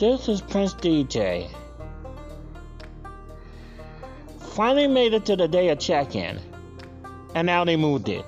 This 0.00 0.30
is 0.30 0.40
Prince 0.40 0.72
DJ. 0.72 1.50
Finally 4.38 4.86
made 4.86 5.12
it 5.12 5.26
to 5.26 5.36
the 5.36 5.46
day 5.46 5.68
of 5.68 5.78
check-in, 5.78 6.40
and 7.34 7.44
now 7.44 7.66
they 7.66 7.76
moved 7.76 8.08
it. 8.08 8.24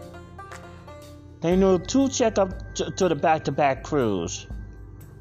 They 1.41 1.57
moved 1.57 1.89
two 1.89 2.11
checkup 2.11 2.75
to, 2.75 2.91
to 2.91 3.09
the 3.09 3.15
back-to-back 3.15 3.85
cruise. 3.85 4.47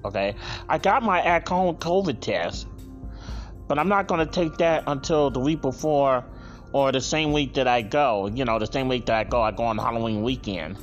Okay, 0.04 0.36
I 0.68 0.78
got 0.78 1.04
my 1.04 1.22
at-home 1.22 1.78
COVID 1.78 2.20
test, 2.20 2.68
but 3.70 3.80
I'm 3.80 3.88
not 3.88 4.08
gonna 4.08 4.26
take 4.26 4.58
that 4.58 4.84
until 4.88 5.30
the 5.30 5.40
week 5.40 5.62
before 5.62 6.26
or 6.74 6.92
the 6.92 7.00
same 7.00 7.32
week 7.32 7.54
that 7.54 7.70
I 7.70 7.82
go. 7.82 8.28
You 8.28 8.44
know, 8.44 8.60
the 8.60 8.68
same 8.68 8.90
week 8.90 9.06
that 9.06 9.16
I 9.16 9.24
go, 9.24 9.42
I 9.42 9.52
go 9.52 9.64
on 9.64 9.78
Halloween 9.78 10.22
weekend, 10.22 10.76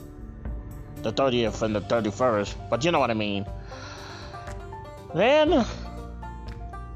the 1.02 1.12
30th 1.12 1.60
and 1.60 1.76
the 1.76 1.82
31st. 1.82 2.54
But 2.70 2.86
you 2.86 2.90
know 2.90 3.00
what 3.00 3.10
I 3.10 3.14
mean. 3.14 3.44
Then 5.14 5.64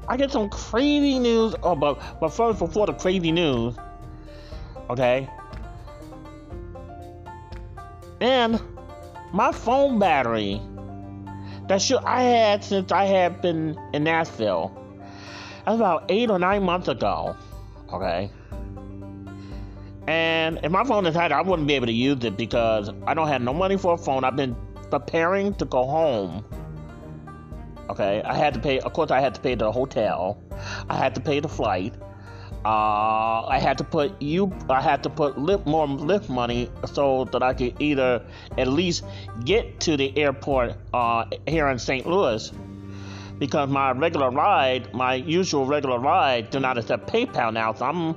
I 0.07 0.17
get 0.17 0.31
some 0.31 0.49
crazy 0.49 1.19
news. 1.19 1.55
Oh, 1.63 1.75
but 1.75 1.99
but 2.19 2.29
first, 2.29 2.59
before 2.59 2.87
the 2.87 2.93
crazy 2.93 3.31
news, 3.31 3.75
okay. 4.89 5.29
And 8.21 8.61
my 9.33 9.51
phone 9.51 9.99
battery 9.99 10.61
that 11.67 11.81
should 11.81 12.03
I 12.03 12.21
had 12.23 12.63
since 12.63 12.91
I 12.91 13.05
had 13.05 13.41
been 13.41 13.77
in 13.93 14.03
Nashville. 14.03 14.77
That's 15.65 15.75
about 15.75 16.05
eight 16.09 16.29
or 16.29 16.37
nine 16.37 16.63
months 16.63 16.87
ago. 16.87 17.35
Okay. 17.91 18.29
And 20.07 20.59
if 20.63 20.71
my 20.71 20.83
phone 20.83 21.05
is 21.05 21.15
had, 21.15 21.31
I 21.31 21.41
wouldn't 21.41 21.67
be 21.67 21.75
able 21.75 21.87
to 21.87 21.93
use 21.93 22.23
it 22.25 22.35
because 22.35 22.89
I 23.07 23.13
don't 23.13 23.29
have 23.29 23.41
no 23.41 23.53
money 23.53 23.77
for 23.77 23.93
a 23.93 23.97
phone. 23.97 24.25
I've 24.25 24.35
been 24.35 24.55
preparing 24.89 25.53
to 25.55 25.65
go 25.65 25.85
home 25.85 26.43
Okay, 27.89 28.21
I 28.23 28.35
had 28.35 28.53
to 28.53 28.59
pay. 28.59 28.79
Of 28.79 28.93
course, 28.93 29.11
I 29.11 29.19
had 29.19 29.35
to 29.35 29.41
pay 29.41 29.55
the 29.55 29.71
hotel. 29.71 30.41
I 30.89 30.97
had 30.97 31.15
to 31.15 31.21
pay 31.21 31.39
the 31.39 31.49
flight. 31.49 31.93
Uh, 32.65 33.45
I 33.45 33.59
had 33.59 33.77
to 33.79 33.83
put 33.83 34.21
you. 34.21 34.53
I 34.69 34.81
had 34.81 35.03
to 35.03 35.09
put 35.09 35.35
Lyft, 35.35 35.65
more 35.65 35.85
Lyft 35.85 36.29
money 36.29 36.71
so 36.85 37.25
that 37.25 37.43
I 37.43 37.53
could 37.53 37.81
either 37.81 38.25
at 38.57 38.67
least 38.69 39.03
get 39.43 39.81
to 39.81 39.97
the 39.97 40.17
airport 40.17 40.75
uh, 40.93 41.25
here 41.45 41.67
in 41.67 41.77
St. 41.77 42.07
Louis, 42.07 42.53
because 43.37 43.67
my 43.69 43.91
regular 43.91 44.31
ride, 44.31 44.93
my 44.93 45.15
usual 45.15 45.65
regular 45.65 45.99
ride, 45.99 46.51
do 46.51 46.61
not 46.61 46.77
accept 46.77 47.11
PayPal 47.11 47.51
now. 47.51 47.73
So 47.73 47.85
I'm 47.85 48.15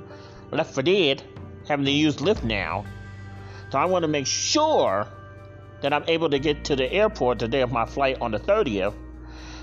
left 0.51 0.73
for 0.73 0.81
dead, 0.81 1.21
having 1.67 1.85
to 1.85 1.91
use 1.91 2.17
Lyft 2.17 2.43
now. 2.43 2.85
So 3.69 3.79
I 3.79 3.83
want 3.83 4.03
to 4.03 4.07
make 4.07 4.27
sure 4.27 5.09
that 5.81 5.91
I'm 5.91 6.05
able 6.07 6.29
to 6.29 6.39
get 6.39 6.63
to 6.65 6.77
the 6.77 6.89
airport 6.89 7.39
the 7.39 7.49
day 7.49 7.61
of 7.61 7.71
my 7.73 7.85
flight 7.85 8.17
on 8.21 8.31
the 8.31 8.39
30th 8.39 8.93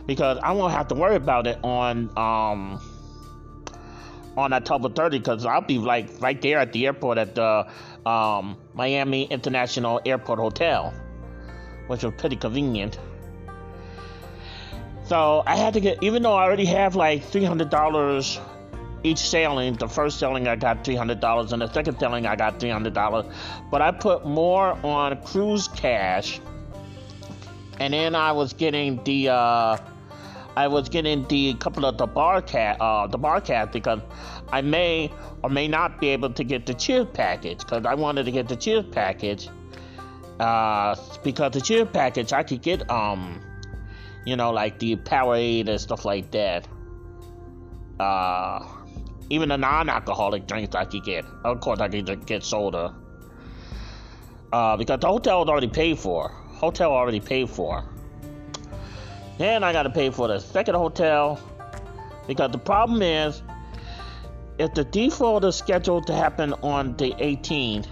because 0.07 0.39
I 0.43 0.53
won't 0.53 0.73
have 0.73 0.89
to 0.89 0.95
worry 0.95 1.17
about 1.17 1.47
it 1.47 1.59
on 1.63 2.11
um 2.17 2.81
on 4.37 4.53
October 4.53 4.89
30 4.89 5.19
because 5.19 5.47
I'll 5.47 5.61
be 5.61 5.79
like 5.79 6.09
right 6.21 6.41
there 6.41 6.59
at 6.59 6.73
the 6.73 6.87
airport 6.87 7.19
at 7.19 7.35
the 7.35 7.67
um, 8.05 8.57
Miami 8.75 9.25
International 9.25 10.01
Airport 10.05 10.39
Hotel, 10.39 10.93
which 11.87 12.03
was 12.03 12.13
pretty 12.19 12.37
convenient. 12.37 12.99
So 15.05 15.43
I 15.47 15.57
had 15.57 15.75
to 15.75 15.81
get, 15.81 16.03
even 16.03 16.23
though 16.23 16.35
I 16.35 16.45
already 16.45 16.65
have 16.65 16.97
like 16.97 17.23
$300 17.31 18.41
each 19.05 19.19
sailing, 19.19 19.75
the 19.75 19.89
first 19.89 20.19
sailing 20.19 20.49
I 20.49 20.57
got 20.57 20.83
$300 20.83 21.53
and 21.53 21.63
the 21.63 21.73
second 21.73 22.01
sailing 22.01 22.27
I 22.27 22.37
got 22.37 22.59
$300, 22.59 23.33
but 23.71 23.83
I 23.83 23.91
put 23.91 24.27
more 24.27 24.79
on 24.85 25.23
cruise 25.23 25.69
cash 25.69 26.41
and 27.81 27.93
then 27.93 28.15
I 28.15 28.33
was 28.33 28.53
getting 28.53 29.03
the 29.05 29.29
uh, 29.29 29.77
I 30.57 30.69
was 30.69 30.89
getting 30.89 31.27
the 31.29 31.55
couple 31.55 31.85
of 31.85 31.99
the 31.99 32.07
bar 32.07 32.41
cat, 32.41 32.81
uh, 32.81 33.07
the 33.07 33.19
bar 33.19 33.41
cat 33.41 33.73
because 33.73 34.01
I 34.53 34.61
may 34.61 35.13
or 35.43 35.51
may 35.51 35.67
not 35.67 36.01
be 36.01 36.09
able 36.09 36.31
to 36.33 36.45
get 36.45 36.67
the 36.67 36.75
cheer 36.75 37.05
package 37.05 37.59
because 37.59 37.85
I 37.85 37.95
wanted 37.95 38.25
to 38.25 38.31
get 38.31 38.49
the 38.49 38.57
cheer 38.57 38.83
package. 38.83 39.49
Uh, 40.39 40.97
because 41.23 41.53
the 41.53 41.61
cheer 41.61 41.87
package 41.87 42.33
I 42.33 42.43
could 42.43 42.63
get 42.63 42.89
um, 42.91 43.41
you 44.25 44.37
know, 44.37 44.51
like 44.51 44.79
the 44.79 44.97
Powerade 44.97 45.69
and 45.69 45.81
stuff 45.81 46.05
like 46.05 46.31
that. 46.33 46.67
Uh, 48.01 48.67
even 49.31 49.49
the 49.49 49.57
non-alcoholic 49.57 50.47
drinks 50.47 50.75
I 50.75 50.85
could 50.85 51.05
get. 51.05 51.25
Of 51.45 51.61
course, 51.61 51.81
I 51.81 51.89
could 51.89 52.27
get 52.27 52.43
soda. 52.43 52.95
Uh, 54.53 54.77
because 54.77 55.01
the 55.01 55.09
hotel 55.09 55.41
was 55.41 55.49
already 55.49 55.69
paid 55.69 55.99
for. 55.99 56.29
Hotel 56.29 56.93
already 56.93 57.21
paid 57.21 57.51
for. 57.51 57.85
Then 59.39 59.65
I 59.65 59.73
got 59.73 59.83
to 59.83 59.91
pay 59.91 60.11
for 60.11 60.29
the 60.29 60.39
second 60.39 60.75
hotel 60.77 61.41
because 62.27 62.53
the 62.53 62.59
problem 62.59 63.03
is 63.03 63.43
if 64.59 64.75
the 64.75 64.85
default 64.85 65.45
is 65.45 65.57
scheduled 65.57 66.07
to 66.07 66.15
happen 66.15 66.53
on 66.63 66.97
the 66.97 67.13
18th, 67.15 67.87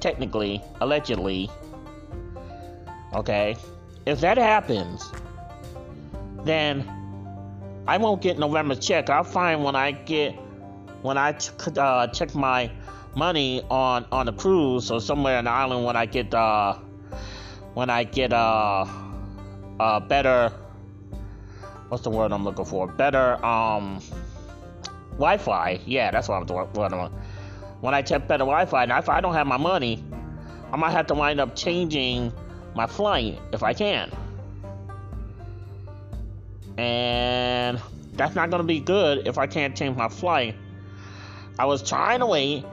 technically, 0.00 0.60
allegedly, 0.80 1.48
okay, 3.14 3.56
if 4.04 4.20
that 4.20 4.36
happens, 4.36 5.10
then 6.44 6.90
I 7.86 7.96
won't 7.98 8.20
get 8.20 8.38
November's 8.38 8.84
check. 8.84 9.08
I'll 9.08 9.24
find 9.24 9.62
when 9.62 9.76
I 9.76 9.92
get 9.92 10.32
when 11.02 11.18
I 11.18 11.36
uh, 11.76 12.06
check 12.08 12.34
my 12.34 12.70
money 13.14 13.62
on 13.70 14.06
on 14.10 14.26
the 14.26 14.32
cruise 14.32 14.90
or 14.90 15.00
somewhere 15.00 15.38
in 15.38 15.44
the 15.44 15.50
island 15.50 15.84
when 15.84 15.96
I 15.96 16.06
get 16.06 16.34
uh 16.34 16.74
when 17.74 17.90
I 17.90 18.04
get 18.04 18.32
uh 18.32 18.86
uh 19.78 20.00
better 20.00 20.50
what's 21.94 22.02
the 22.02 22.10
word 22.10 22.32
I'm 22.32 22.42
looking 22.42 22.64
for? 22.64 22.88
Better 22.88 23.42
um 23.46 24.00
Wi-Fi. 25.12 25.78
Yeah, 25.86 26.10
that's 26.10 26.28
what 26.28 26.50
I'm 26.50 26.72
doing. 26.72 27.12
When 27.82 27.94
I 27.94 28.02
check 28.02 28.26
better 28.26 28.42
Wi-Fi, 28.42 28.82
and 28.82 28.90
if 28.90 29.08
I 29.08 29.20
don't 29.20 29.34
have 29.34 29.46
my 29.46 29.58
money, 29.58 30.02
I 30.72 30.76
might 30.76 30.90
have 30.90 31.06
to 31.06 31.14
wind 31.14 31.38
up 31.38 31.54
changing 31.54 32.32
my 32.74 32.88
flight 32.88 33.38
if 33.52 33.62
I 33.62 33.74
can. 33.74 34.10
And 36.78 37.80
that's 38.14 38.34
not 38.34 38.50
gonna 38.50 38.64
be 38.64 38.80
good 38.80 39.28
if 39.28 39.38
I 39.38 39.46
can't 39.46 39.76
change 39.76 39.96
my 39.96 40.08
flight. 40.08 40.56
I 41.60 41.66
was 41.66 41.80
trying 41.88 42.18
to 42.18 42.26
wait 42.26 42.64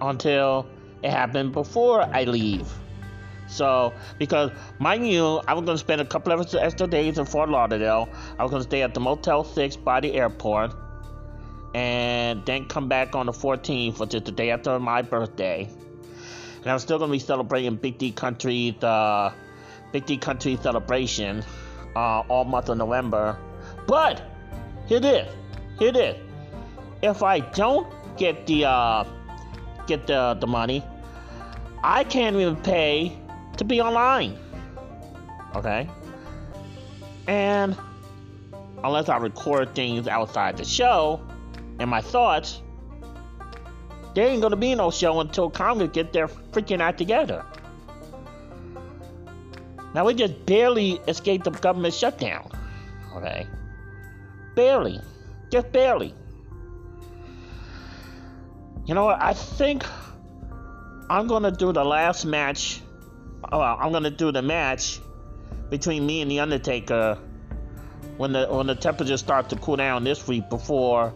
until 0.00 0.66
it 1.04 1.10
happened 1.10 1.52
before 1.52 2.02
I 2.02 2.24
leave. 2.24 2.68
So, 3.46 3.92
because 4.18 4.50
mind 4.78 5.06
you, 5.06 5.40
I 5.46 5.54
was 5.54 5.64
going 5.64 5.76
to 5.76 5.78
spend 5.78 6.00
a 6.00 6.04
couple 6.04 6.32
of 6.32 6.54
extra 6.54 6.86
days 6.86 7.18
in 7.18 7.24
Fort 7.24 7.48
Lauderdale. 7.50 8.08
I 8.38 8.42
was 8.42 8.50
going 8.50 8.62
to 8.62 8.68
stay 8.68 8.82
at 8.82 8.94
the 8.94 9.00
Motel 9.00 9.44
6 9.44 9.76
by 9.76 10.00
the 10.00 10.14
airport 10.14 10.74
and 11.74 12.44
then 12.46 12.66
come 12.66 12.88
back 12.88 13.14
on 13.14 13.26
the 13.26 13.32
14th, 13.32 13.98
which 13.98 14.14
is 14.14 14.22
the 14.22 14.32
day 14.32 14.50
after 14.50 14.78
my 14.78 15.02
birthday. 15.02 15.68
And 16.62 16.70
I'm 16.70 16.78
still 16.78 16.98
going 16.98 17.10
to 17.10 17.12
be 17.12 17.18
celebrating 17.18 17.76
Big 17.76 17.98
D 17.98 18.12
Country, 18.12 18.76
the 18.80 19.32
Big 19.92 20.06
D 20.06 20.16
Country 20.16 20.58
celebration 20.62 21.44
uh, 21.94 22.20
all 22.20 22.44
month 22.44 22.68
of 22.68 22.78
November. 22.78 23.36
But, 23.86 24.22
here 24.86 24.98
it 24.98 25.04
is. 25.04 25.32
Here 25.78 25.88
it 25.88 25.96
is. 25.96 26.16
If 27.02 27.22
I 27.22 27.40
don't 27.40 27.92
get 28.16 28.46
the, 28.46 28.64
uh, 28.64 29.04
get 29.86 30.06
the, 30.06 30.36
the 30.40 30.46
money, 30.46 30.82
I 31.82 32.04
can't 32.04 32.36
even 32.36 32.56
pay 32.56 33.18
to 33.58 33.64
be 33.64 33.80
online. 33.80 34.38
Okay? 35.54 35.88
And 37.26 37.76
unless 38.82 39.08
I 39.08 39.16
record 39.16 39.74
things 39.74 40.08
outside 40.08 40.56
the 40.56 40.64
show 40.64 41.20
and 41.78 41.88
my 41.88 42.00
thoughts, 42.00 42.60
there 44.14 44.28
ain't 44.28 44.42
gonna 44.42 44.56
be 44.56 44.74
no 44.74 44.90
show 44.90 45.20
until 45.20 45.50
Congress 45.50 45.90
get 45.92 46.12
their 46.12 46.28
freaking 46.28 46.80
act 46.80 46.98
together. 46.98 47.44
Now 49.94 50.04
we 50.04 50.14
just 50.14 50.44
barely 50.44 51.00
escaped 51.08 51.44
the 51.44 51.50
government 51.50 51.94
shutdown. 51.94 52.50
Okay? 53.16 53.46
Barely. 54.54 55.00
Just 55.50 55.70
barely. 55.72 56.14
You 58.86 58.94
know 58.94 59.06
what? 59.06 59.22
I 59.22 59.32
think 59.32 59.84
I'm 61.08 61.26
gonna 61.26 61.50
do 61.50 61.72
the 61.72 61.84
last 61.84 62.24
match 62.24 62.82
oh, 63.52 63.60
I'm 63.60 63.92
gonna 63.92 64.10
do 64.10 64.32
the 64.32 64.42
match 64.42 65.00
between 65.70 66.06
me 66.06 66.20
and 66.20 66.30
the 66.30 66.40
Undertaker 66.40 67.18
when 68.16 68.32
the 68.32 68.46
when 68.46 68.66
the 68.66 68.74
temperature 68.74 69.16
starts 69.16 69.48
to 69.48 69.56
cool 69.56 69.76
down 69.76 70.04
this 70.04 70.26
week 70.26 70.48
before 70.48 71.12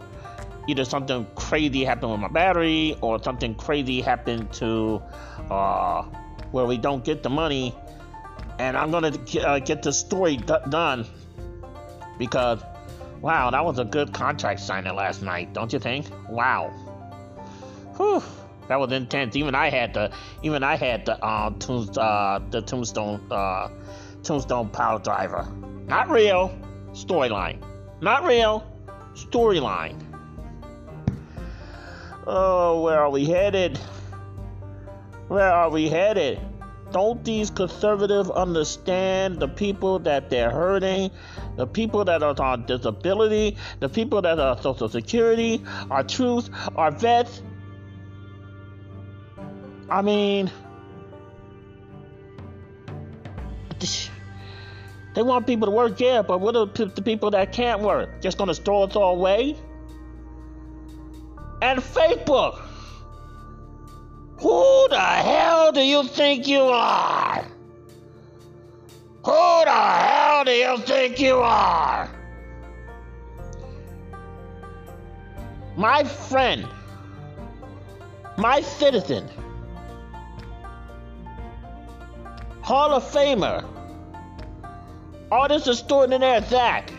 either 0.67 0.85
something 0.85 1.25
crazy 1.35 1.83
happened 1.83 2.11
with 2.11 2.21
my 2.21 2.27
battery 2.27 2.95
or 3.01 3.21
something 3.23 3.55
crazy 3.55 4.01
happened 4.01 4.51
to 4.53 5.01
uh, 5.49 6.03
where 6.51 6.65
we 6.65 6.77
don't 6.77 7.03
get 7.03 7.23
the 7.23 7.29
money. 7.29 7.75
And 8.59 8.77
I'm 8.77 8.91
gonna 8.91 9.11
get, 9.11 9.45
uh, 9.45 9.59
get 9.59 9.81
the 9.81 9.93
story 9.93 10.37
d- 10.37 10.53
done 10.69 11.05
because 12.17 12.61
wow 13.21 13.49
that 13.49 13.63
was 13.63 13.79
a 13.79 13.85
good 13.85 14.13
contract 14.13 14.59
signing 14.59 14.93
last 14.95 15.21
night 15.21 15.53
don't 15.53 15.71
you 15.73 15.79
think? 15.79 16.07
Wow. 16.29 16.69
Whew. 17.95 18.21
That 18.69 18.79
was 18.79 18.91
intense. 18.91 19.35
Even 19.35 19.55
I 19.55 19.71
had 19.71 19.95
the 19.95 20.11
even 20.43 20.63
I 20.63 20.75
had 20.75 21.05
the 21.07 21.17
uh, 21.25 21.49
uh 21.97 22.39
the 22.51 22.61
tombstone 22.61 23.19
uh 23.31 23.69
tombstone 24.21 24.69
power 24.69 24.99
driver. 24.99 25.47
Not 25.87 26.07
real, 26.09 26.55
Storyline. 26.91 27.63
Not 27.99 28.23
real. 28.25 28.63
Storyline. 29.15 29.99
Oh, 32.27 32.83
where 32.83 32.99
are 32.99 33.09
we 33.09 33.25
headed? 33.25 33.79
Where 35.29 35.51
are 35.51 35.71
we 35.71 35.89
headed? 35.89 36.39
Don't 36.91 37.23
these 37.25 37.49
conservatives 37.49 38.29
understand 38.29 39.39
the 39.39 39.47
people 39.47 39.97
that 39.99 40.29
they're 40.29 40.51
hurting, 40.51 41.09
the 41.55 41.65
people 41.65 42.05
that 42.05 42.21
are 42.21 42.39
on 42.39 42.65
disability, 42.67 43.57
the 43.79 43.89
people 43.89 44.21
that 44.21 44.39
are 44.39 44.55
on 44.55 44.61
Social 44.61 44.89
Security, 44.89 45.63
our 45.89 46.03
troops, 46.03 46.51
our 46.75 46.91
vets? 46.91 47.41
I 49.91 50.01
mean, 50.01 50.51
they 55.15 55.21
want 55.23 55.47
people 55.47 55.67
to 55.67 55.71
work, 55.71 55.99
yeah, 55.99 56.21
but 56.21 56.39
what 56.39 56.55
are 56.55 56.65
the 56.65 57.01
people 57.01 57.31
that 57.31 57.51
can't 57.51 57.81
work? 57.81 58.21
Just 58.21 58.37
gonna 58.37 58.53
throw 58.53 58.83
us 58.83 58.95
all 58.95 59.15
away? 59.15 59.55
And 61.61 61.79
Facebook! 61.79 62.61
Who 64.39 64.87
the 64.89 64.99
hell 64.99 65.71
do 65.71 65.81
you 65.81 66.03
think 66.03 66.47
you 66.47 66.61
are? 66.61 67.45
Who 69.25 69.65
the 69.65 69.71
hell 69.71 70.45
do 70.45 70.51
you 70.51 70.77
think 70.77 71.19
you 71.19 71.35
are? 71.39 72.09
My 75.75 76.03
friend, 76.03 76.65
my 78.37 78.61
citizen, 78.61 79.29
Hall 82.69 82.93
of 82.93 83.03
Famer, 83.03 83.65
artist 85.31 85.67
extraordinaire 85.67 86.45
Zach, 86.47 86.93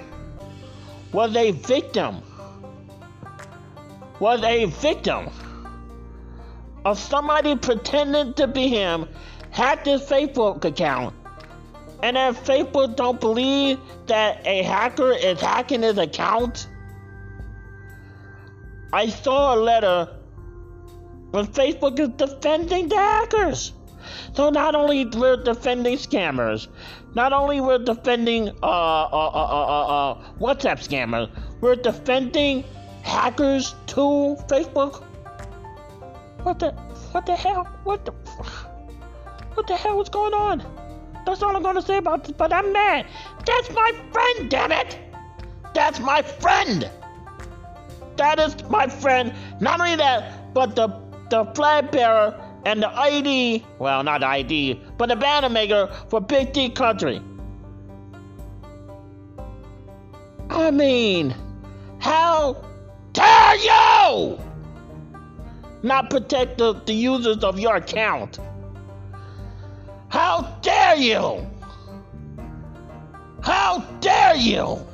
was 1.12 1.36
a 1.36 1.52
victim, 1.52 2.22
was 4.18 4.42
a 4.42 4.64
victim 4.64 5.30
of 6.84 6.98
somebody 6.98 7.54
pretending 7.54 8.34
to 8.34 8.48
be 8.48 8.66
him 8.66 9.08
hacked 9.52 9.86
his 9.86 10.02
Facebook 10.02 10.64
account. 10.64 11.14
And 12.02 12.16
if 12.16 12.44
Facebook 12.44 12.96
don't 12.96 13.20
believe 13.20 13.78
that 14.08 14.44
a 14.44 14.64
hacker 14.64 15.12
is 15.12 15.40
hacking 15.40 15.82
his 15.82 15.98
account, 15.98 16.66
I 18.92 19.06
saw 19.06 19.54
a 19.54 19.58
letter 19.70 20.16
when 21.30 21.46
Facebook 21.46 21.96
is 22.00 22.08
defending 22.08 22.88
the 22.88 22.96
hackers. 22.96 23.72
So 24.34 24.50
not 24.50 24.74
only 24.74 25.04
we're 25.04 25.42
defending 25.42 25.96
scammers, 25.96 26.68
not 27.14 27.32
only 27.32 27.60
we're 27.60 27.78
defending 27.78 28.50
uh, 28.62 28.66
uh, 28.66 29.06
uh, 29.12 29.46
uh, 29.50 30.10
uh, 30.12 30.24
WhatsApp 30.38 30.80
scammers, 30.86 31.30
we're 31.60 31.76
defending 31.76 32.64
hackers 33.02 33.74
to 33.88 34.36
Facebook. 34.48 35.02
What 36.42 36.58
the? 36.58 36.72
What 37.12 37.26
the 37.26 37.36
hell? 37.36 37.64
What 37.84 38.04
the? 38.04 38.12
What 39.54 39.66
the 39.66 39.76
hell 39.76 40.00
is 40.00 40.08
going 40.08 40.32
on? 40.32 40.64
That's 41.26 41.42
all 41.42 41.54
I'm 41.54 41.62
gonna 41.62 41.82
say 41.82 41.98
about 41.98 42.24
this. 42.24 42.32
But 42.32 42.52
I'm 42.52 42.72
mad. 42.72 43.06
That's 43.44 43.70
my 43.70 43.92
friend, 44.12 44.50
damn 44.50 44.72
it! 44.72 44.98
That's 45.74 46.00
my 46.00 46.22
friend. 46.22 46.90
That 48.16 48.38
is 48.38 48.56
my 48.68 48.86
friend. 48.86 49.34
Not 49.60 49.80
only 49.80 49.96
that, 49.96 50.54
but 50.54 50.76
the 50.76 50.88
the 51.30 51.44
flag 51.54 51.90
bearer 51.90 52.34
and 52.64 52.82
the 52.82 52.88
ID. 52.88 53.64
Well, 53.78 54.02
not 54.02 54.22
ID, 54.22 54.80
but 54.98 55.08
the 55.08 55.16
banner 55.16 55.48
maker 55.48 55.88
for 56.08 56.20
Big 56.20 56.52
D 56.52 56.70
Country. 56.70 57.20
I 60.50 60.70
mean, 60.70 61.34
how 61.98 62.56
dare 63.12 63.56
you? 63.56 64.38
not 65.82 66.10
protect 66.10 66.58
the, 66.58 66.74
the 66.84 66.92
users 66.92 67.42
of 67.42 67.58
your 67.58 67.76
account. 67.76 68.38
How 70.08 70.58
dare 70.62 70.96
you? 70.96 71.46
How 73.42 73.80
dare 74.00 74.36
you? 74.36 74.84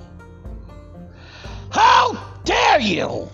How 1.70 2.16
dare 2.44 2.80
you? 2.80 3.28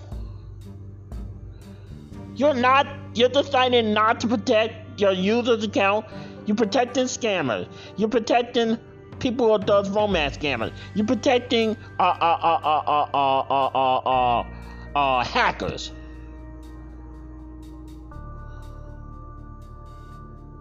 You're 2.35 2.55
not, 2.55 2.87
you're 3.13 3.29
deciding 3.29 3.93
not 3.93 4.19
to 4.21 4.27
protect 4.27 4.99
your 4.99 5.11
user's 5.11 5.63
account. 5.63 6.05
You're 6.45 6.57
protecting 6.57 7.05
scammers. 7.05 7.67
You're 7.95 8.09
protecting 8.09 8.77
people 9.19 9.57
who 9.57 9.63
does 9.63 9.89
romance 9.89 10.37
scammers. 10.37 10.73
You're 10.93 11.05
protecting 11.05 11.77
uh, 11.99 12.03
uh, 12.03 12.39
uh, 12.41 12.59
uh, 12.63 12.83
uh, 13.13 13.39
uh, 13.49 13.69
uh, 13.73 13.97
uh, 13.97 14.45
uh, 14.95 15.23
hackers. 15.23 15.91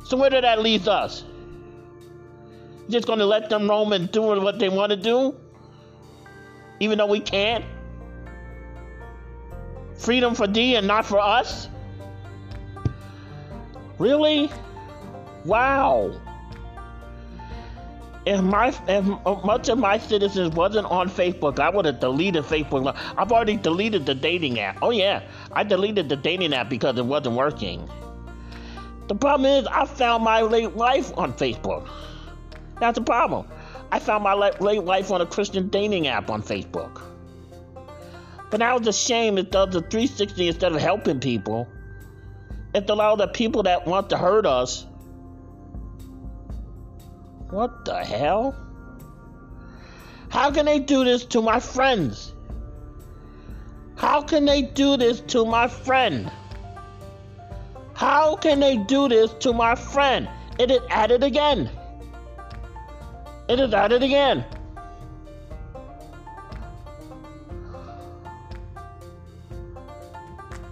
So 0.04 0.16
where 0.16 0.30
did 0.30 0.44
that 0.44 0.60
leave 0.60 0.88
us? 0.88 1.24
Just 2.90 3.06
gonna 3.06 3.24
let 3.24 3.48
them 3.48 3.68
roam 3.68 3.92
and 3.92 4.10
do 4.12 4.22
what 4.22 4.58
they 4.58 4.68
want 4.68 4.90
to 4.90 4.96
do? 4.96 5.34
Even 6.80 6.98
though 6.98 7.06
we 7.06 7.20
can't? 7.20 7.64
Freedom 9.96 10.34
for 10.34 10.46
D 10.46 10.74
and 10.74 10.86
not 10.86 11.06
for 11.06 11.18
us? 11.18 11.68
Really? 14.02 14.50
Wow. 15.44 16.10
If 18.26 18.42
my 18.42 18.70
if 18.88 19.06
uh, 19.24 19.34
much 19.44 19.68
of 19.68 19.78
my 19.78 19.98
citizens 19.98 20.56
wasn't 20.56 20.88
on 20.88 21.08
Facebook, 21.08 21.60
I 21.60 21.70
would 21.70 21.84
have 21.84 22.00
deleted 22.00 22.42
Facebook. 22.42 22.96
I've 23.16 23.30
already 23.30 23.56
deleted 23.56 24.04
the 24.04 24.16
dating 24.16 24.58
app. 24.58 24.78
Oh 24.82 24.90
yeah, 24.90 25.22
I 25.52 25.62
deleted 25.62 26.08
the 26.08 26.16
dating 26.16 26.52
app 26.52 26.68
because 26.68 26.98
it 26.98 27.06
wasn't 27.06 27.36
working. 27.36 27.88
The 29.06 29.14
problem 29.14 29.46
is, 29.48 29.68
I 29.68 29.84
found 29.84 30.24
my 30.24 30.40
late 30.40 30.72
wife 30.72 31.16
on 31.16 31.32
Facebook. 31.34 31.88
That's 32.80 32.98
the 32.98 33.04
problem. 33.04 33.46
I 33.92 34.00
found 34.00 34.24
my 34.24 34.34
late 34.34 34.82
wife 34.82 35.12
on 35.12 35.20
a 35.20 35.26
Christian 35.26 35.68
dating 35.68 36.08
app 36.08 36.28
on 36.28 36.42
Facebook. 36.42 37.02
But 38.50 38.58
now 38.58 38.78
it's 38.78 38.88
a 38.88 38.92
shame 38.92 39.38
it 39.38 39.52
does 39.52 39.72
the 39.72 39.80
360 39.80 40.48
instead 40.48 40.72
of 40.72 40.80
helping 40.80 41.20
people. 41.20 41.68
It 42.74 42.88
allows 42.88 43.18
the 43.18 43.28
people 43.28 43.64
that 43.64 43.86
want 43.86 44.10
to 44.10 44.18
hurt 44.18 44.46
us. 44.46 44.86
What 47.50 47.84
the 47.84 48.02
hell? 48.02 48.56
How 50.30 50.50
can 50.50 50.64
they 50.64 50.78
do 50.78 51.04
this 51.04 51.26
to 51.26 51.42
my 51.42 51.60
friends? 51.60 52.32
How 53.96 54.22
can 54.22 54.46
they 54.46 54.62
do 54.62 54.96
this 54.96 55.20
to 55.20 55.44
my 55.44 55.68
friend? 55.68 56.32
How 57.94 58.36
can 58.36 58.58
they 58.58 58.78
do 58.78 59.08
this 59.08 59.32
to 59.40 59.52
my 59.52 59.74
friend? 59.74 60.28
It 60.58 60.70
is 60.70 60.80
added 60.88 61.22
again. 61.22 61.70
It 63.48 63.60
is 63.60 63.74
added 63.74 64.02
again. 64.02 64.46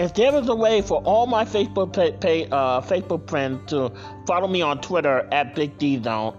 If 0.00 0.14
there 0.14 0.32
was 0.32 0.48
a 0.48 0.54
way 0.54 0.80
for 0.80 1.02
all 1.02 1.26
my 1.26 1.44
Facebook 1.44 1.92
pay, 1.92 2.12
pay, 2.12 2.46
uh, 2.46 2.80
Facebook 2.80 3.28
friends 3.28 3.68
to 3.68 3.92
follow 4.26 4.48
me 4.48 4.62
on 4.62 4.80
Twitter 4.80 5.28
at 5.30 5.54
Big 5.54 5.76
D 5.76 6.02
Zone, 6.02 6.34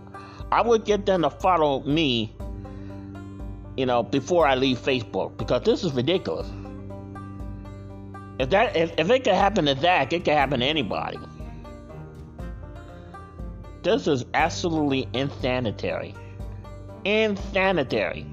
I 0.52 0.64
would 0.64 0.84
get 0.84 1.06
them 1.06 1.22
to 1.22 1.30
follow 1.30 1.82
me, 1.84 2.36
you 3.78 3.86
know, 3.86 4.02
before 4.02 4.48
I 4.48 4.56
leave 4.56 4.80
Facebook 4.80 5.38
because 5.38 5.62
this 5.62 5.84
is 5.84 5.94
ridiculous. 5.94 6.48
If 8.40 8.50
that 8.50 8.76
if, 8.76 8.94
if 8.98 9.12
it 9.12 9.24
could 9.26 9.36
happen 9.36 9.66
to 9.66 9.80
Zach, 9.80 10.12
it 10.12 10.26
could 10.26 10.34
happen 10.34 10.62
to 10.62 10.66
anybody. 10.66 11.20
This 13.84 14.08
is 14.08 14.26
absolutely 14.34 15.08
insanitary. 15.14 16.16
Insanitary. 17.06 18.26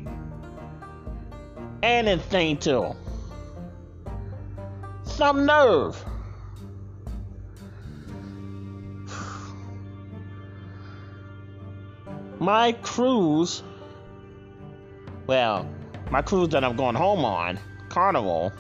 And 1.83 2.09
insane 2.09 2.57
too. 2.57 2.97
Some 5.19 5.47
nerve. 5.47 6.05
My 12.39 12.71
cruise, 12.83 13.65
well, 15.27 15.69
my 16.13 16.23
cruise 16.23 16.51
that 16.51 16.63
I'm 16.63 16.77
going 16.77 16.95
home 16.95 17.25
on, 17.25 17.59
Carnival, 17.89 18.53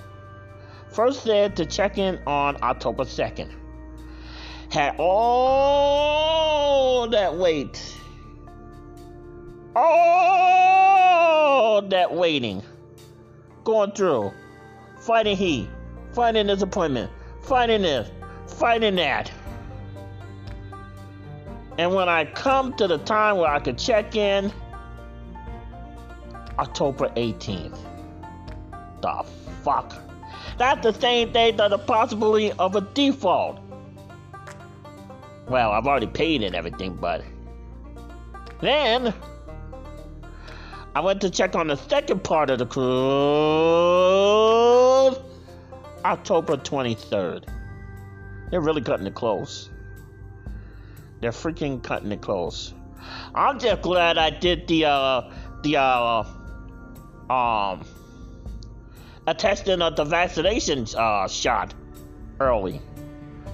first 0.88 1.22
said 1.22 1.54
to 1.58 1.64
check 1.64 1.96
in 1.96 2.18
on 2.26 2.60
October 2.60 3.04
2nd. 3.04 3.52
Had 4.68 4.96
all 4.98 7.08
that 7.08 7.36
wait, 7.36 7.96
all 9.76 11.82
that 11.82 12.12
waiting, 12.12 12.64
going 13.62 13.92
through, 13.92 14.32
fighting 14.98 15.36
heat, 15.36 15.68
fighting 16.18 16.48
disappointment, 16.48 17.08
finding 17.42 17.82
this, 17.82 18.10
finding 18.48 18.96
that. 18.96 19.30
And 21.78 21.94
when 21.94 22.08
I 22.08 22.24
come 22.24 22.74
to 22.74 22.88
the 22.88 22.98
time 22.98 23.36
where 23.36 23.48
I 23.48 23.60
could 23.60 23.78
check 23.78 24.16
in, 24.16 24.52
October 26.58 27.08
18th. 27.10 27.78
The 29.00 29.24
fuck? 29.62 29.94
That's 30.58 30.82
the 30.82 30.92
same 30.92 31.30
day 31.30 31.52
that 31.52 31.70
the 31.70 31.78
possibility 31.78 32.50
of 32.50 32.74
a 32.74 32.80
default. 32.80 33.60
Well, 35.48 35.70
I've 35.70 35.86
already 35.86 36.08
paid 36.08 36.42
and 36.42 36.56
everything, 36.56 36.96
but 37.00 37.22
then 38.60 39.14
I 40.96 41.00
went 41.00 41.20
to 41.20 41.30
check 41.30 41.54
on 41.54 41.68
the 41.68 41.76
second 41.76 42.24
part 42.24 42.50
of 42.50 42.58
the 42.58 42.66
cruise, 42.66 42.88
October 46.04 46.56
23rd. 46.56 47.44
They're 48.50 48.60
really 48.60 48.82
cutting 48.82 49.06
it 49.06 49.14
close. 49.14 49.68
They're 51.20 51.32
freaking 51.32 51.82
cutting 51.82 52.12
it 52.12 52.20
close. 52.20 52.72
I'm 53.34 53.58
just 53.58 53.82
glad 53.82 54.18
I 54.18 54.30
did 54.30 54.68
the 54.68 54.84
uh 54.86 55.30
the 55.62 55.76
uh 55.76 56.24
um 57.30 57.84
a 59.26 59.34
testing 59.34 59.82
of 59.82 59.96
the 59.96 60.04
vaccination 60.04 60.86
uh 60.96 61.28
shot 61.28 61.74
early. 62.40 62.80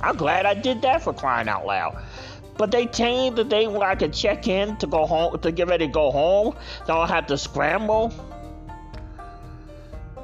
I'm 0.03 0.17
glad 0.17 0.45
I 0.45 0.55
did 0.55 0.83
that 0.83 1.03
for 1.03 1.13
crying 1.13 1.49
out 1.49 1.67
loud. 1.67 2.03
But 2.57 2.71
they 2.71 2.87
changed 2.87 3.37
the 3.37 3.45
day 3.45 3.67
when 3.67 3.83
I 3.83 3.95
could 3.95 4.13
check 4.13 4.47
in 4.47 4.77
to 4.77 4.87
go 4.87 5.07
home 5.07 5.39
to 5.39 5.51
get 5.51 5.67
ready 5.67 5.87
to 5.87 5.93
go 5.93 6.11
home. 6.11 6.55
So 6.87 6.97
I 6.97 7.07
have 7.09 7.27
to 7.29 7.39
scramble. 7.39 8.13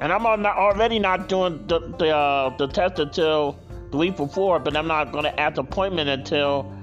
And 0.01 0.11
I'm 0.11 0.23
not, 0.23 0.57
already 0.57 0.97
not 0.97 1.29
doing 1.29 1.65
the 1.67 1.79
the, 1.79 2.09
uh, 2.09 2.57
the 2.57 2.67
test 2.67 2.97
until 2.97 3.59
the 3.91 3.97
week 3.97 4.17
before, 4.17 4.57
but 4.57 4.75
I'm 4.75 4.87
not 4.87 5.11
gonna 5.11 5.33
add 5.37 5.55
the 5.55 5.61
appointment 5.61 6.09
until 6.09 6.73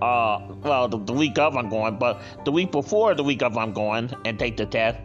uh 0.00 0.40
well 0.62 0.88
the, 0.88 0.98
the 0.98 1.12
week 1.12 1.36
of 1.36 1.56
I'm 1.56 1.68
going, 1.68 1.98
but 1.98 2.22
the 2.44 2.52
week 2.52 2.70
before 2.70 3.14
the 3.14 3.24
week 3.24 3.42
of 3.42 3.58
I'm 3.58 3.72
going 3.72 4.14
and 4.24 4.38
take 4.38 4.56
the 4.56 4.66
test. 4.66 4.98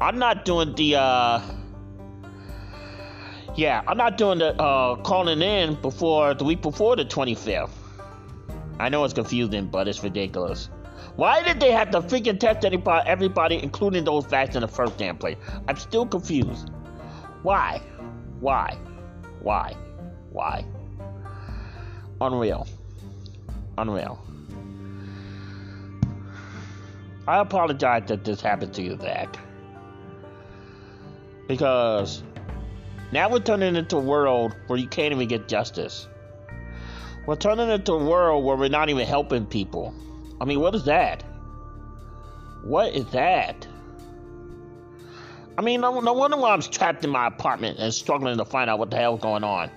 I'm 0.00 0.18
not 0.18 0.46
doing 0.46 0.74
the 0.74 0.96
uh 0.96 1.42
yeah, 3.56 3.82
I'm 3.86 3.98
not 3.98 4.16
doing 4.16 4.38
the 4.38 4.54
uh 4.58 4.96
calling 5.02 5.42
in 5.42 5.74
before 5.82 6.32
the 6.32 6.44
week 6.44 6.62
before 6.62 6.96
the 6.96 7.04
25th. 7.04 7.70
I 8.78 8.88
know 8.88 9.04
it's 9.04 9.12
confusing, 9.12 9.66
but 9.66 9.86
it's 9.86 10.02
ridiculous. 10.02 10.70
Why 11.16 11.42
did 11.42 11.60
they 11.60 11.72
have 11.72 11.90
to 11.90 12.00
freaking 12.00 12.38
test 12.38 12.64
anybody, 12.64 13.08
everybody, 13.08 13.62
including 13.62 14.04
those 14.04 14.24
facts 14.26 14.54
in 14.54 14.62
the 14.62 14.68
first 14.68 14.96
damn 14.96 15.16
place? 15.16 15.36
I'm 15.68 15.76
still 15.76 16.06
confused. 16.06 16.70
Why? 17.42 17.82
Why? 18.40 18.78
Why? 19.42 19.74
Why? 20.32 20.64
Unreal. 22.20 22.66
Unreal. 23.78 24.22
I 27.26 27.40
apologize 27.40 28.04
that 28.06 28.24
this 28.24 28.40
happened 28.40 28.74
to 28.74 28.82
you, 28.82 28.98
Zach. 29.00 29.36
Because 31.46 32.22
now 33.12 33.28
we're 33.28 33.40
turning 33.40 33.76
into 33.76 33.96
a 33.96 34.00
world 34.00 34.54
where 34.66 34.78
you 34.78 34.86
can't 34.86 35.12
even 35.12 35.28
get 35.28 35.48
justice. 35.48 36.08
We're 37.26 37.36
turning 37.36 37.68
into 37.70 37.92
a 37.92 38.04
world 38.04 38.44
where 38.44 38.56
we're 38.56 38.68
not 38.68 38.88
even 38.88 39.06
helping 39.06 39.46
people. 39.46 39.94
I 40.40 40.44
mean, 40.44 40.60
what 40.60 40.74
is 40.74 40.84
that? 40.84 41.22
What 42.62 42.94
is 42.94 43.06
that? 43.12 43.66
I 45.58 45.62
mean, 45.62 45.80
no, 45.82 46.00
no 46.00 46.12
wonder 46.12 46.36
why 46.36 46.52
I'm 46.52 46.62
trapped 46.62 47.04
in 47.04 47.10
my 47.10 47.26
apartment 47.26 47.78
and 47.78 47.92
struggling 47.92 48.38
to 48.38 48.44
find 48.44 48.70
out 48.70 48.78
what 48.78 48.90
the 48.90 48.96
hell's 48.96 49.20
going 49.20 49.44
on. 49.44 49.70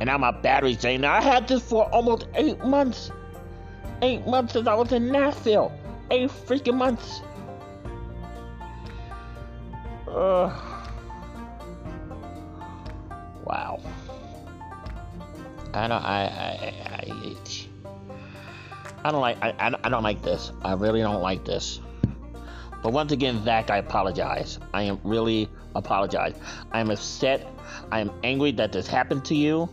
And 0.00 0.08
now 0.08 0.18
my 0.18 0.30
battery's 0.30 0.80
saying 0.80 1.04
I 1.04 1.20
had 1.20 1.48
this 1.48 1.62
for 1.62 1.84
almost 1.92 2.28
eight 2.34 2.64
months. 2.64 3.10
Eight 4.02 4.26
months 4.26 4.52
since 4.54 4.66
I 4.66 4.74
was 4.74 4.92
in 4.92 5.10
Nashville. 5.10 5.72
Eight 6.10 6.30
freaking 6.30 6.76
months. 6.76 7.20
Uh, 10.06 10.54
wow. 13.44 13.80
I 15.74 15.88
don't. 15.88 15.92
I. 15.92 16.22
I. 16.24 16.74
I, 16.86 16.95
I 19.06 19.12
don't 19.12 19.20
like. 19.20 19.40
I, 19.40 19.72
I 19.84 19.88
don't 19.88 20.02
like 20.02 20.20
this. 20.22 20.50
I 20.62 20.72
really 20.72 21.00
don't 21.00 21.22
like 21.22 21.44
this. 21.44 21.78
But 22.82 22.92
once 22.92 23.12
again, 23.12 23.44
Zach, 23.44 23.70
I 23.70 23.76
apologize. 23.76 24.58
I 24.74 24.82
am 24.82 24.98
really 25.04 25.48
apologize. 25.76 26.34
I 26.72 26.80
am 26.80 26.90
upset. 26.90 27.46
I 27.92 28.00
am 28.00 28.10
angry 28.24 28.50
that 28.52 28.72
this 28.72 28.88
happened 28.88 29.24
to 29.26 29.36
you. 29.36 29.68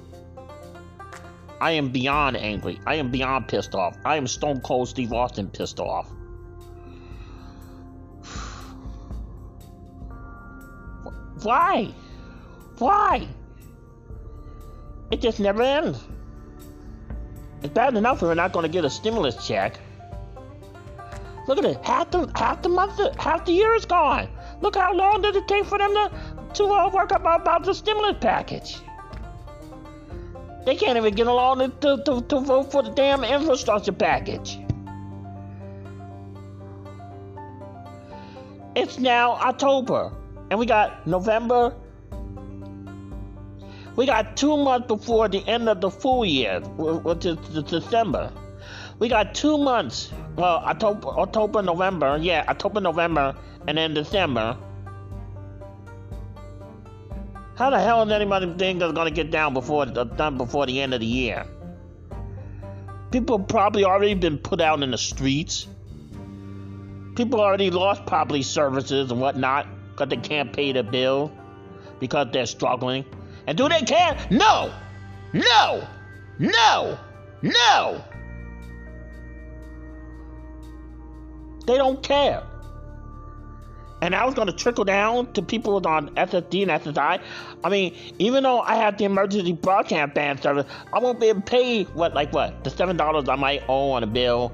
I 1.59 1.71
am 1.71 1.89
beyond 1.89 2.37
angry. 2.37 2.79
I 2.85 2.93
am 2.93 3.09
beyond 3.09 3.47
pissed 3.47 3.73
off. 3.73 3.97
I 4.05 4.17
am 4.17 4.27
Stone 4.27 4.61
Cold 4.61 4.87
Steve 4.87 5.11
Austin 5.11 5.49
pissed 5.49 5.79
off. 5.79 6.11
Why? 11.41 11.91
Why? 12.77 13.27
It 15.09 15.21
just 15.21 15.39
never 15.39 15.63
ends. 15.63 16.03
It's 17.63 17.73
bad 17.73 17.95
enough 17.95 18.21
we're 18.21 18.33
not 18.33 18.51
going 18.51 18.63
to 18.63 18.71
get 18.71 18.83
a 18.83 18.89
stimulus 18.89 19.47
check. 19.47 19.79
Look 21.47 21.57
at 21.57 21.65
it. 21.65 21.83
Half 21.83 22.11
the 22.11 22.31
half 22.35 22.61
the 22.61 22.69
month, 22.69 22.99
half 23.17 23.45
the 23.45 23.53
year 23.53 23.73
is 23.73 23.85
gone. 23.85 24.29
Look 24.61 24.75
how 24.75 24.93
long 24.93 25.21
did 25.21 25.35
it 25.35 25.47
take 25.47 25.65
for 25.65 25.77
them 25.77 25.93
to 25.93 26.11
to 26.55 26.63
uh, 26.65 26.89
work 26.89 27.11
up 27.11 27.21
about 27.21 27.63
the 27.63 27.73
stimulus 27.73 28.17
package. 28.21 28.79
They 30.65 30.75
can't 30.75 30.97
even 30.97 31.13
get 31.13 31.27
along 31.27 31.59
to, 31.59 32.01
to, 32.05 32.21
to 32.21 32.39
vote 32.39 32.71
for 32.71 32.83
the 32.83 32.91
damn 32.91 33.23
infrastructure 33.23 33.91
package. 33.91 34.59
It's 38.75 38.97
now 38.97 39.33
October, 39.33 40.13
and 40.49 40.57
we 40.57 40.65
got 40.65 41.05
November, 41.05 41.75
we 43.95 44.05
got 44.05 44.35
two 44.35 44.57
months 44.57 44.87
before 44.87 45.27
the 45.27 45.47
end 45.47 45.69
of 45.69 45.81
the 45.81 45.89
full 45.89 46.25
year, 46.25 46.59
which 46.61 47.25
is 47.25 47.37
December. 47.63 48.31
We 48.99 49.07
got 49.07 49.35
two 49.35 49.57
months. 49.57 50.11
Well, 50.35 50.57
October, 50.57 51.07
October, 51.09 51.61
November. 51.61 52.17
Yeah, 52.19 52.45
October, 52.47 52.81
November, 52.81 53.35
and 53.67 53.77
then 53.77 53.93
December. 53.93 54.57
How 57.55 57.69
the 57.69 57.79
hell 57.79 58.01
is 58.01 58.11
anybody 58.11 58.51
think 58.57 58.79
they're 58.79 58.91
gonna 58.91 59.11
get 59.11 59.29
down 59.29 59.53
before 59.53 59.83
uh, 59.83 60.03
done 60.05 60.37
before 60.37 60.65
the 60.65 60.81
end 60.81 60.93
of 60.93 61.01
the 61.01 61.05
year? 61.05 61.45
People 63.11 63.37
probably 63.37 63.83
already 63.83 64.15
been 64.15 64.39
put 64.39 64.59
out 64.59 64.81
in 64.81 64.89
the 64.89 64.97
streets. 64.97 65.67
People 67.15 67.41
already 67.41 67.69
lost 67.69 68.07
probably 68.07 68.41
services 68.41 69.11
and 69.11 69.21
whatnot 69.21 69.67
because 69.91 70.09
they 70.09 70.17
can't 70.17 70.51
pay 70.51 70.71
the 70.71 70.81
bill 70.81 71.31
because 71.99 72.27
they're 72.31 72.47
struggling. 72.47 73.05
And 73.47 73.57
do 73.57 73.67
they 73.67 73.81
care? 73.81 74.17
No! 74.29 74.73
No! 75.33 75.87
No! 76.39 76.97
No! 77.41 78.03
They 81.65 81.77
don't 81.77 82.01
care. 82.01 82.43
And 84.01 84.13
I 84.13 84.25
was 84.25 84.33
going 84.33 84.47
to 84.47 84.53
trickle 84.53 84.83
down 84.83 85.31
to 85.33 85.41
people 85.41 85.75
on 85.87 86.09
SSD 86.15 86.63
and 86.63 86.71
SSI. 86.71 87.21
I 87.63 87.69
mean, 87.69 87.95
even 88.19 88.43
though 88.43 88.59
I 88.59 88.75
have 88.75 88.97
the 88.97 89.05
emergency 89.05 89.53
broadcast 89.53 90.13
band 90.13 90.41
service, 90.41 90.65
I 90.91 90.99
won't 90.99 91.21
be 91.21 91.27
able 91.27 91.41
to 91.41 91.45
pay 91.49 91.83
what, 91.83 92.13
like 92.13 92.33
what, 92.33 92.65
the 92.65 92.69
seven 92.69 92.97
dollars 92.97 93.29
I 93.29 93.35
might 93.35 93.63
owe 93.69 93.91
on 93.91 94.03
a 94.03 94.07
bill 94.07 94.51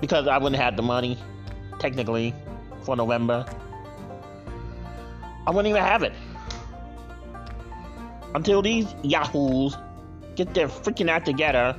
because 0.00 0.28
I 0.28 0.38
wouldn't 0.38 0.60
have 0.62 0.76
the 0.76 0.82
money, 0.82 1.18
technically, 1.80 2.32
for 2.82 2.94
November. 2.94 3.44
I 5.46 5.50
wouldn't 5.50 5.66
even 5.68 5.82
have 5.82 6.04
it 6.04 6.12
until 8.34 8.62
these 8.62 8.86
yahoos 9.02 9.76
get 10.36 10.54
their 10.54 10.68
freaking 10.68 11.08
act 11.08 11.26
together 11.26 11.76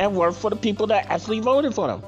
and 0.00 0.16
work 0.16 0.34
for 0.34 0.50
the 0.50 0.56
people 0.56 0.86
that 0.88 1.06
actually 1.06 1.40
voted 1.40 1.74
for 1.74 1.86
them. 1.86 2.02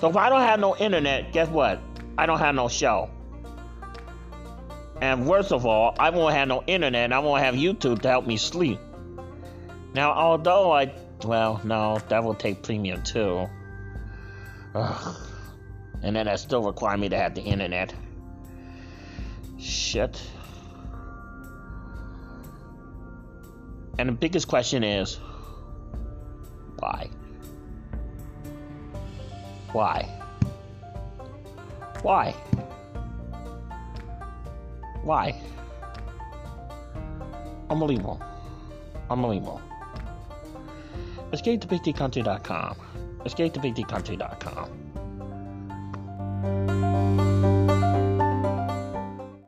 So 0.00 0.10
if 0.10 0.16
I 0.16 0.28
don't 0.28 0.42
have 0.42 0.60
no 0.60 0.76
internet, 0.76 1.32
guess 1.32 1.48
what? 1.48 1.80
I 2.18 2.26
don't 2.26 2.38
have 2.38 2.54
no 2.54 2.68
show. 2.68 3.10
And 5.00 5.26
worst 5.26 5.52
of 5.52 5.66
all, 5.66 5.94
I 5.98 6.10
won't 6.10 6.34
have 6.34 6.48
no 6.48 6.62
internet 6.66 7.04
and 7.04 7.14
I 7.14 7.18
won't 7.18 7.42
have 7.42 7.54
YouTube 7.54 8.02
to 8.02 8.08
help 8.08 8.26
me 8.26 8.36
sleep. 8.36 8.78
Now, 9.94 10.12
although 10.12 10.72
I, 10.72 10.92
well, 11.24 11.60
no, 11.64 11.98
that 12.08 12.22
will 12.22 12.34
take 12.34 12.62
premium 12.62 13.02
too. 13.02 13.46
Ugh. 14.74 15.16
And 16.02 16.14
then 16.14 16.26
that 16.26 16.38
still 16.40 16.62
require 16.62 16.96
me 16.96 17.08
to 17.08 17.16
have 17.16 17.34
the 17.34 17.42
internet. 17.42 17.94
Shit. 19.58 20.20
And 23.98 24.08
the 24.08 24.12
biggest 24.12 24.48
question 24.48 24.84
is 24.84 25.18
why? 26.78 27.08
Why? 29.72 30.02
Why? 32.02 32.32
Why? 35.02 35.40
Unbelievable. 37.70 38.20
Unbelievable. 39.10 39.60
Escape 41.32 41.60
to 41.62 41.68
bigdcountry.com. 41.68 42.76
Escape 43.24 43.52
to 43.54 43.60
bigdcountry.com. 43.60 44.86